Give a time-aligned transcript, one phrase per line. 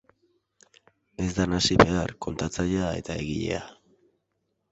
[1.23, 3.63] Ez da nahasi behar kontatzailea eta egilea.